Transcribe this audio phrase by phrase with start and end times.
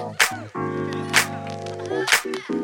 [0.00, 0.22] Thank
[2.50, 2.59] you.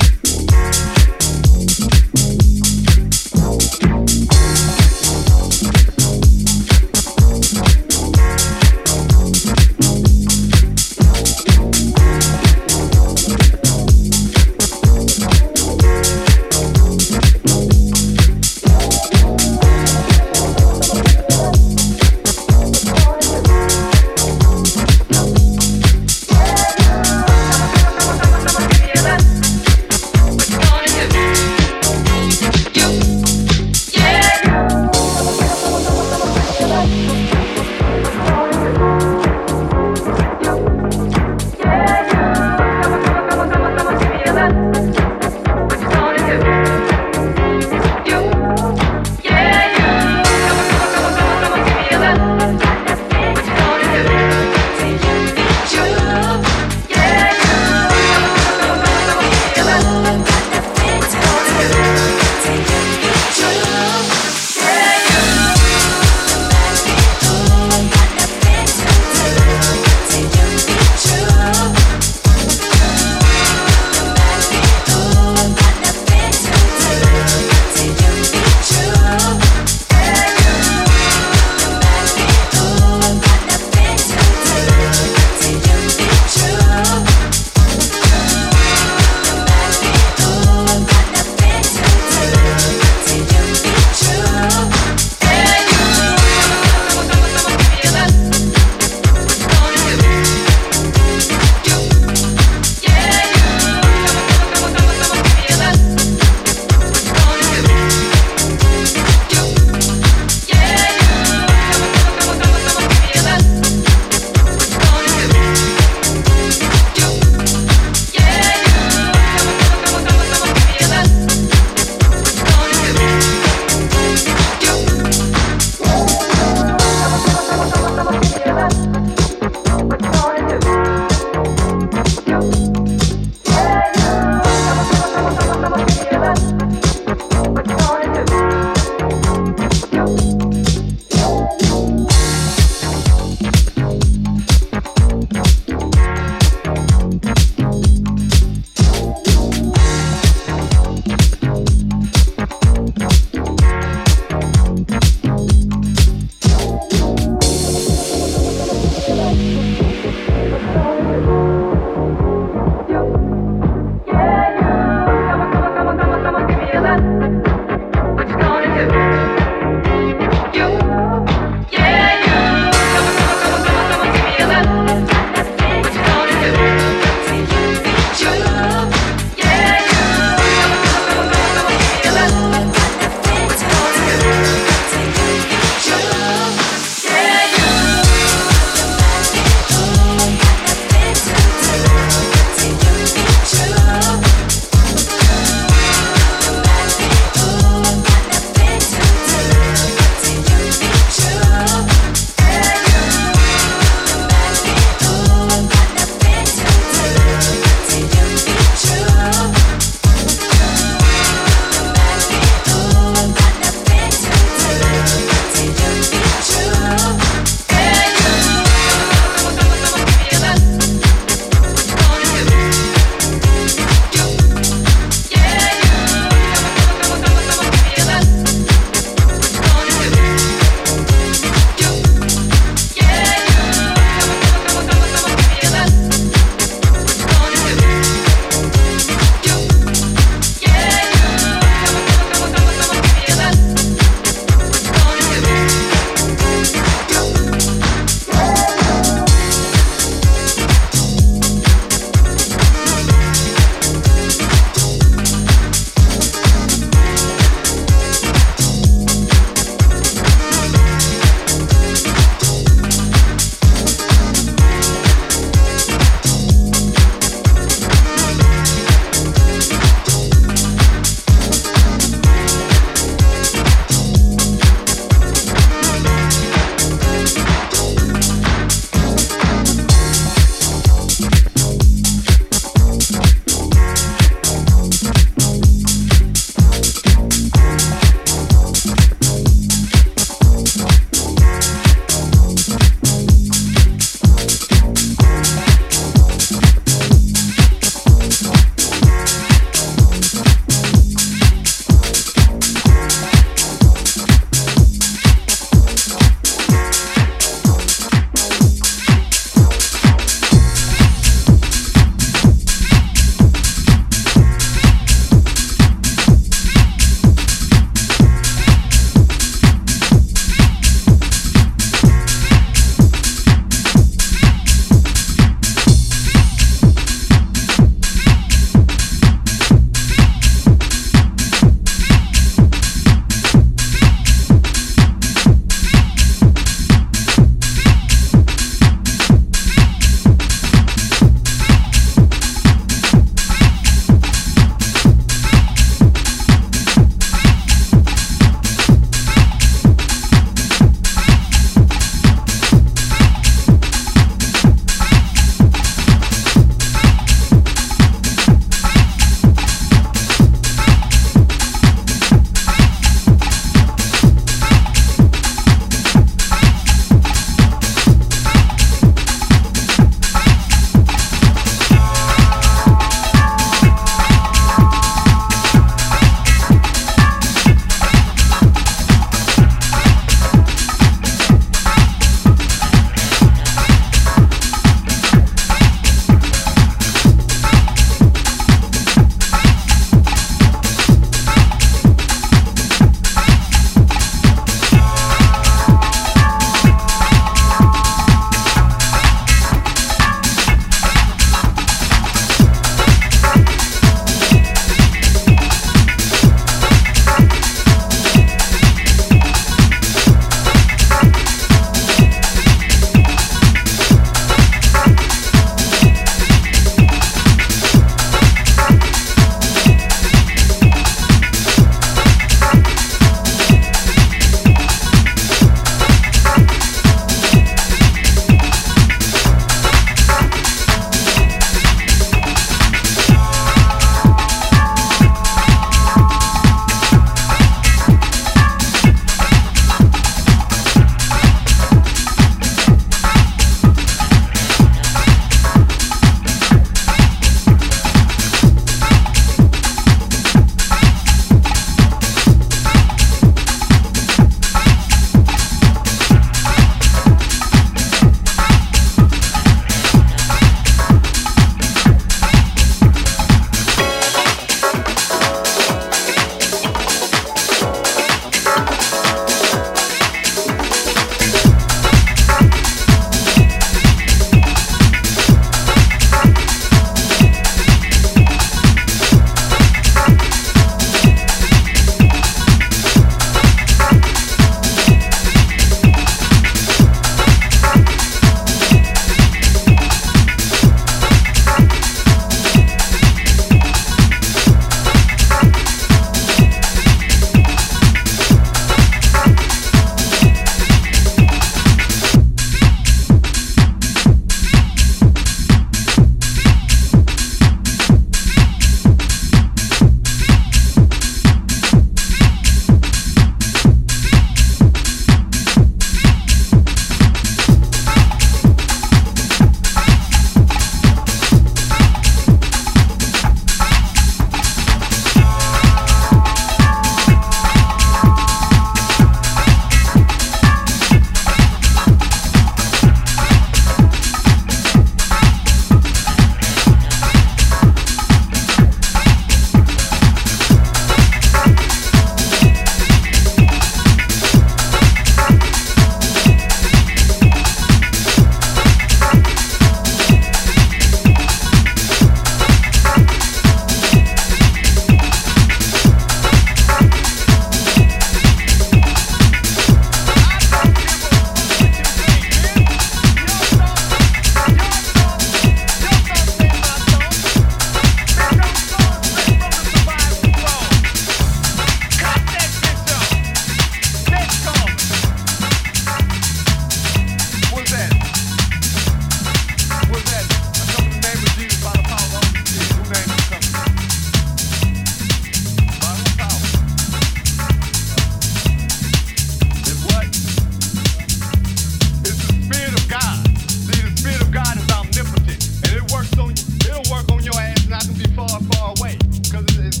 [599.68, 600.00] it's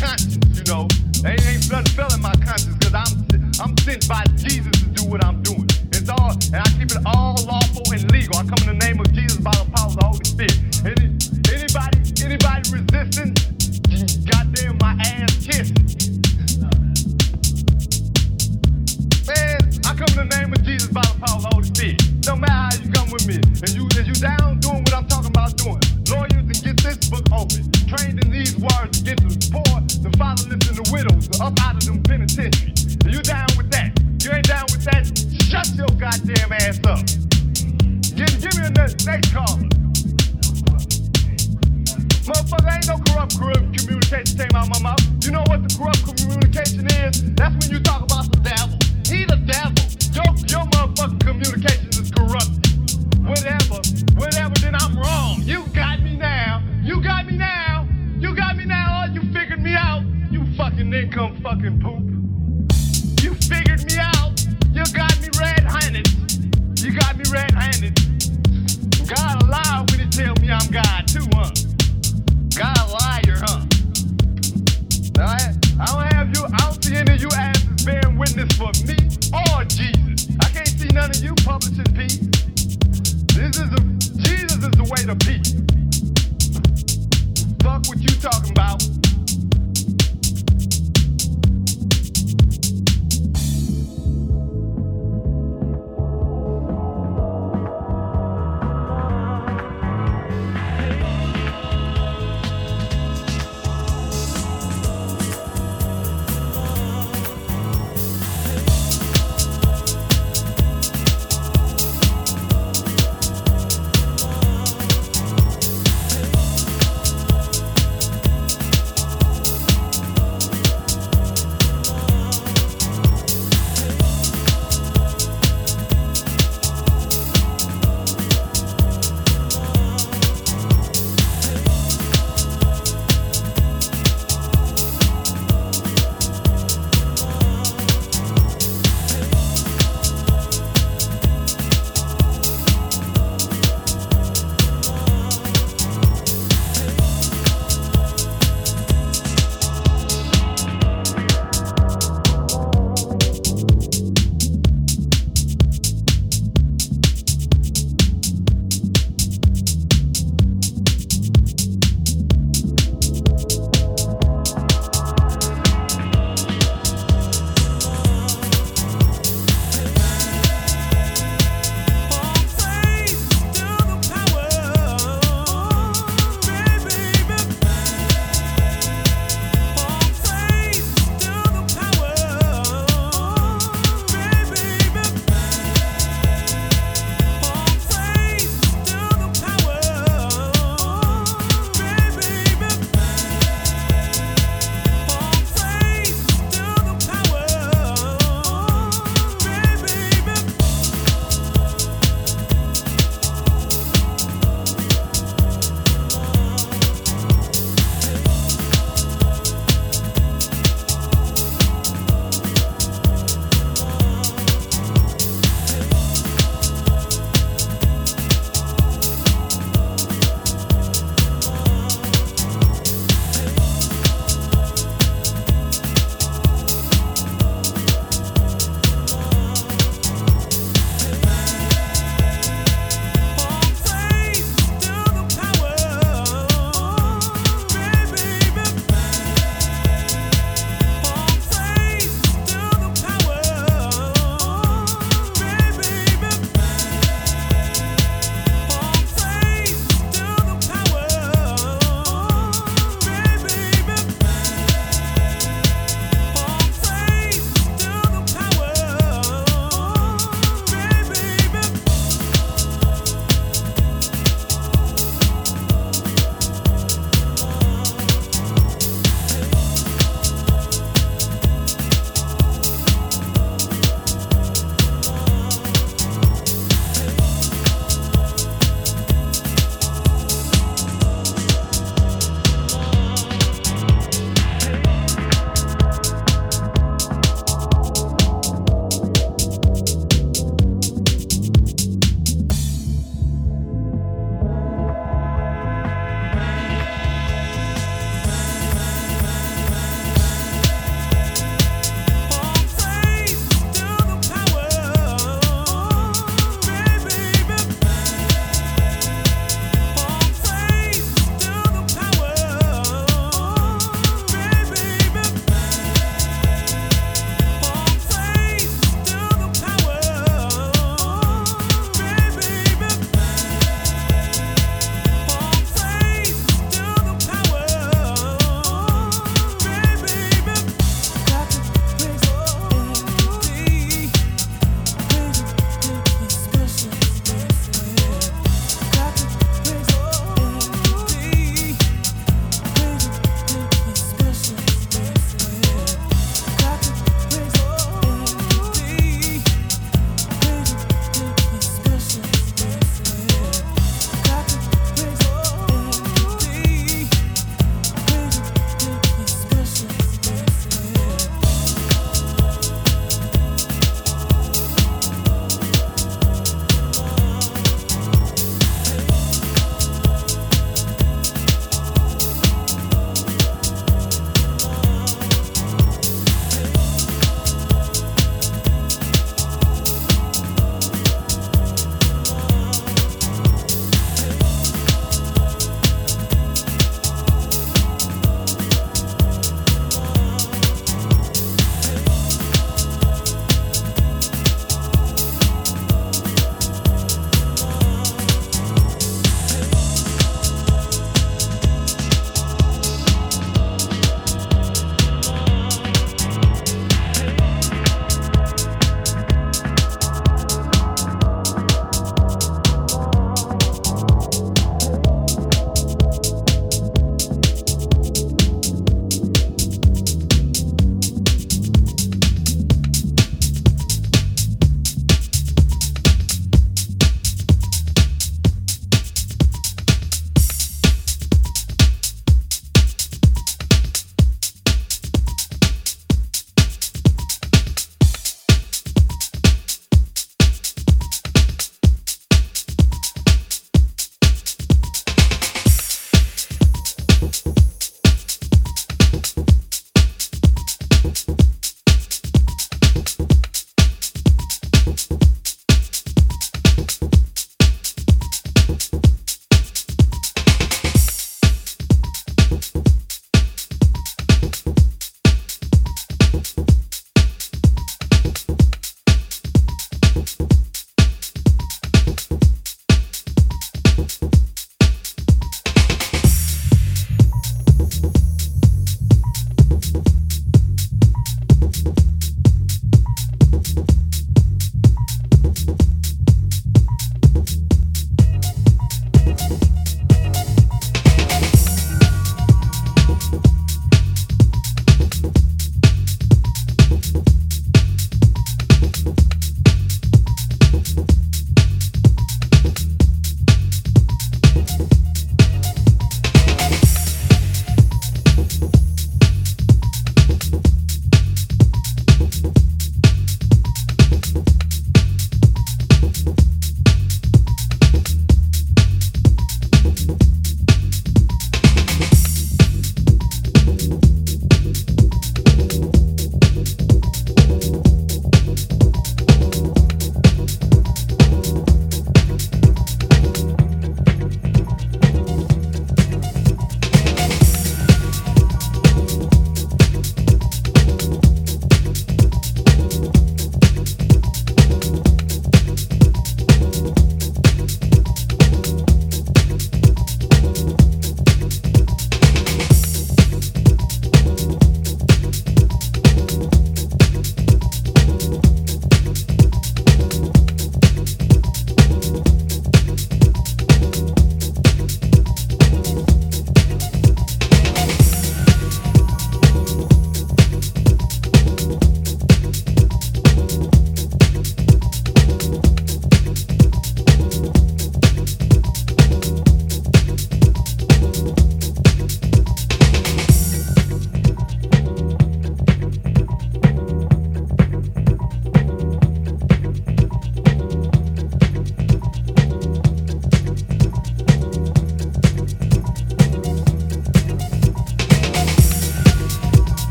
[0.00, 0.88] conscience, you know.
[1.24, 2.32] Ain't nothing my
[2.92, 3.26] I'm,
[3.60, 5.68] I'm sent by Jesus to do what I'm doing.
[5.92, 8.36] It's all, and I keep it all lawful and legal.
[8.36, 10.58] I come in the name of Jesus by the power of the Holy Spirit.
[11.54, 13.34] Anybody, anybody resisting,
[14.26, 15.46] goddamn my ass.
[19.28, 22.02] Man, I come in the name of Jesus by the power of the Holy Spirit.
[22.26, 25.06] No matter how you come with me, and you, and you down doing what I'm
[25.06, 25.80] talking about doing.
[26.10, 26.29] Lord,
[26.82, 27.70] this book open.
[27.86, 31.76] Trained in these words to get the poor, the fatherless, and the widows up out
[31.76, 32.96] of them penitentiaries.
[33.04, 33.92] Are you down with that?
[34.22, 35.04] You ain't down with that?
[35.48, 37.04] Shut your goddamn ass up.
[38.14, 39.66] Give, give me a next, caller.
[42.30, 45.02] Motherfucker, ain't no corrupt, corrupt communication came out my mouth.
[45.24, 47.34] You know what the corrupt communication is?
[47.34, 48.78] That's when you talk about the devil.
[49.02, 49.82] He the devil.
[50.14, 52.60] Your, your motherfucking communication is corrupt.
[53.26, 53.82] Whatever,
[54.14, 55.42] whatever, then I'm wrong.
[55.42, 55.64] You
[57.20, 57.88] got me now.
[58.18, 59.04] You got me now.
[59.04, 60.02] Oh, you figured me out.
[60.30, 62.00] You fucking income fucking poop.
[63.22, 64.42] You figured me out.
[64.72, 66.08] You got me red-handed.
[66.80, 67.94] You got me red-handed.
[69.06, 71.50] God a lie when he tell me I'm God too, huh?
[72.56, 73.66] God a liar, huh?
[75.18, 75.56] Alright?
[75.78, 78.96] I don't have you, I don't see any of you asses bearing witness for me
[79.34, 80.30] or Jesus.
[80.40, 82.18] I can't see none of you publishing peace.
[83.36, 83.80] This is a,
[84.16, 85.60] Jesus is the way to peace.
[87.62, 89.09] Fuck what you talking about.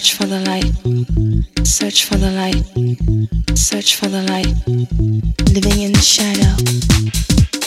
[0.00, 1.66] Search for the light.
[1.66, 2.64] Search for the light.
[3.54, 4.46] Search for the light.
[5.52, 7.59] Living in the shadow.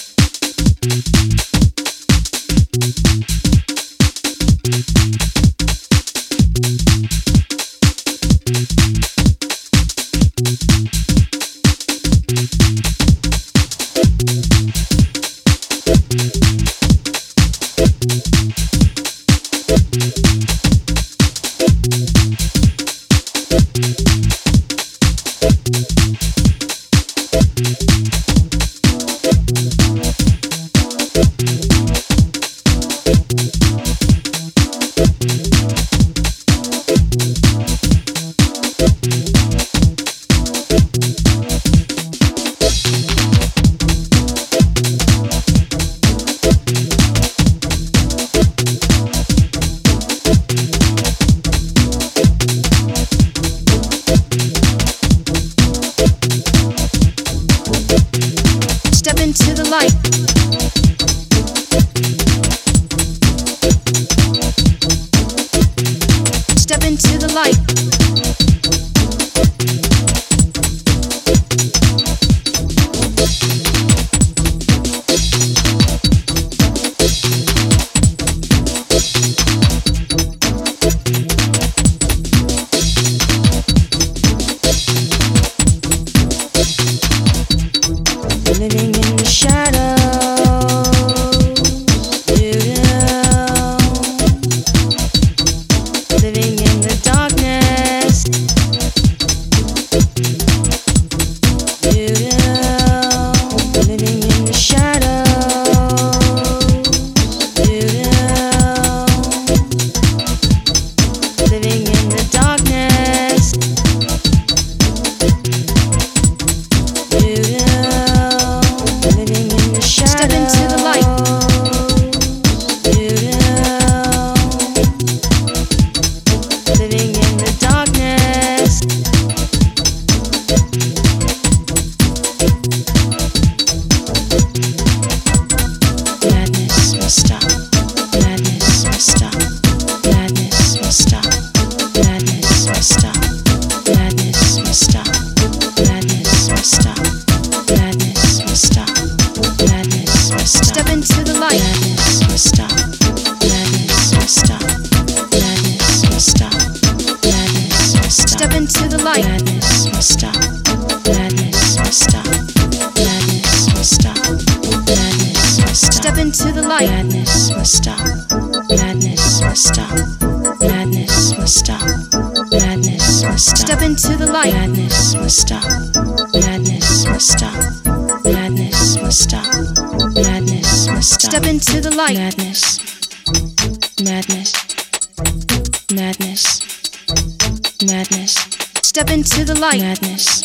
[189.63, 189.79] light.
[189.79, 190.43] Madness.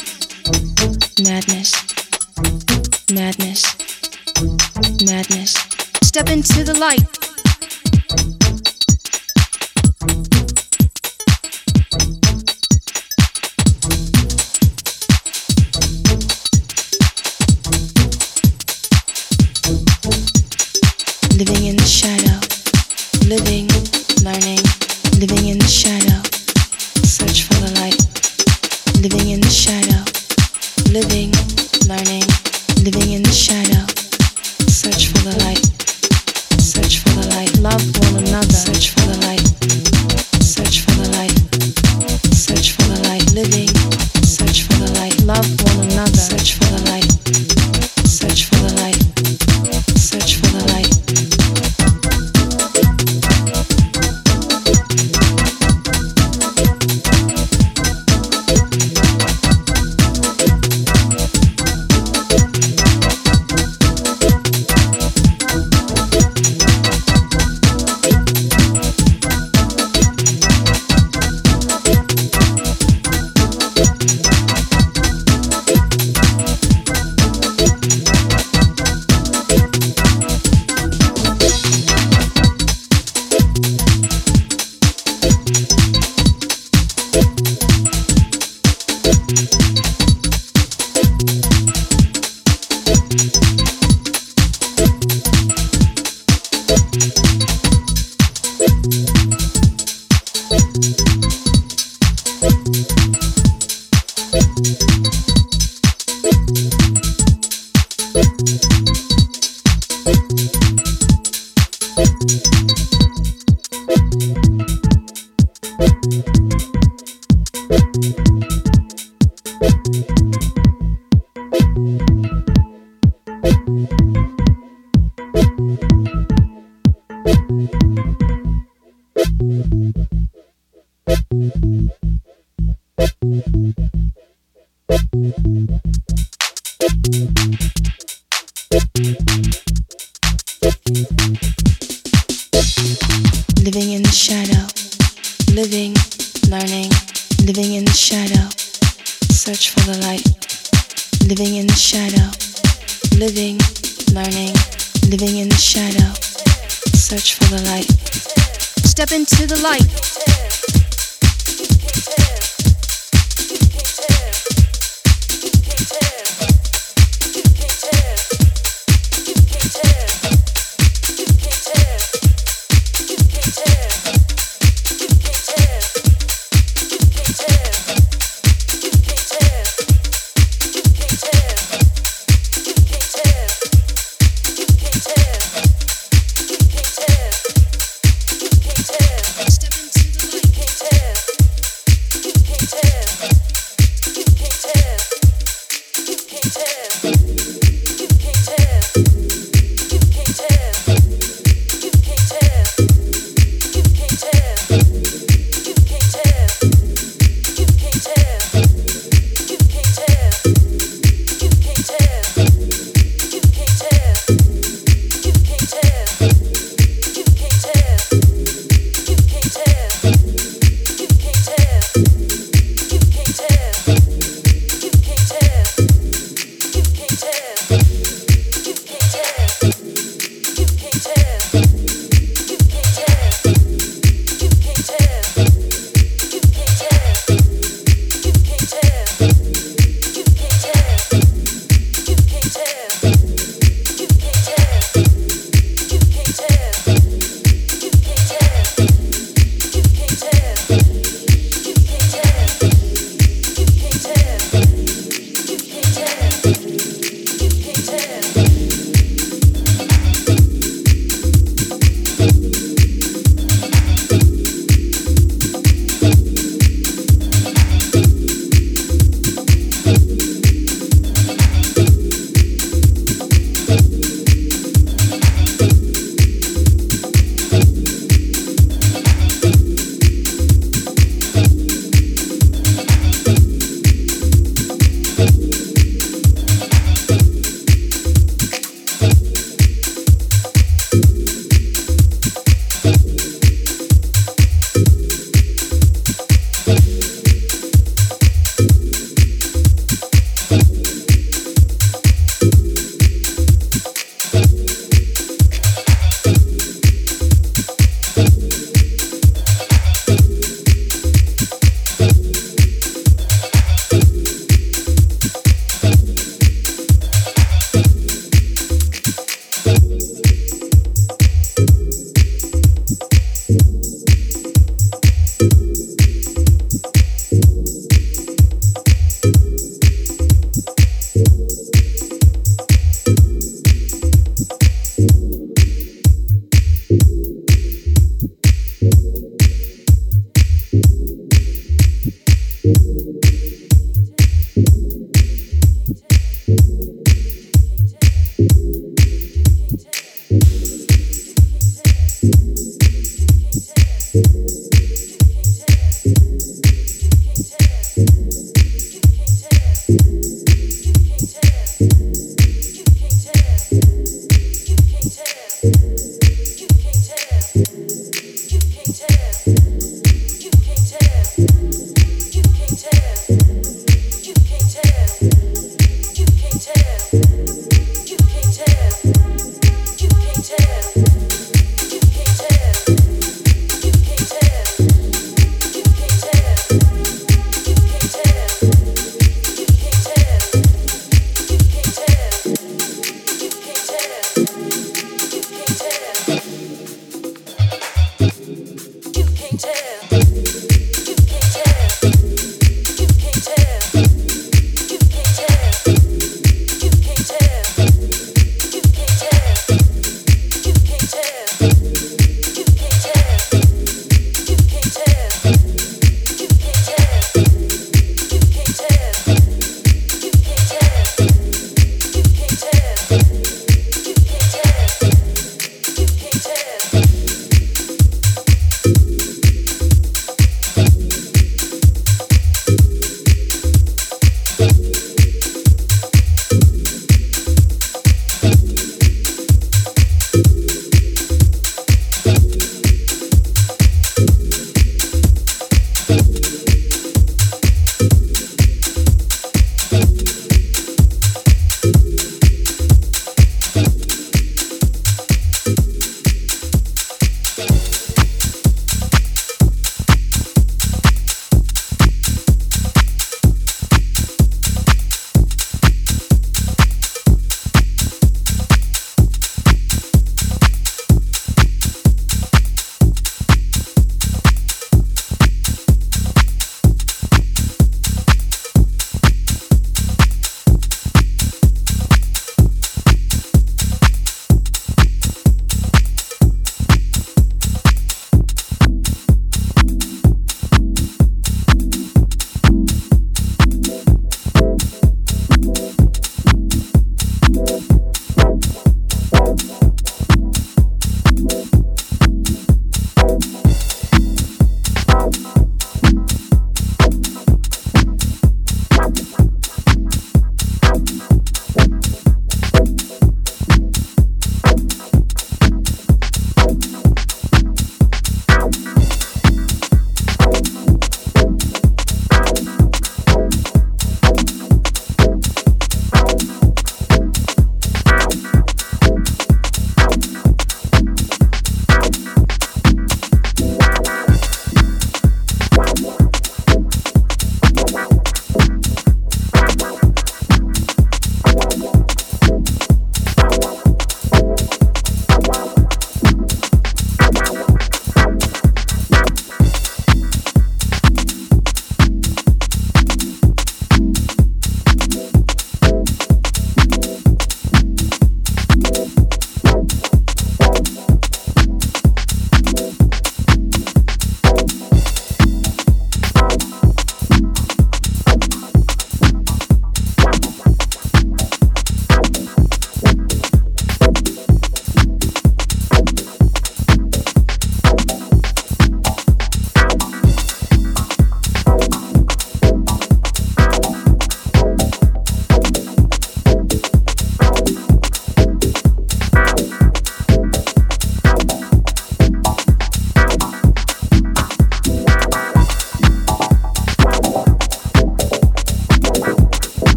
[1.20, 1.72] Madness.
[3.12, 3.64] Madness.
[5.02, 5.54] Madness.
[6.04, 7.07] Step into the light.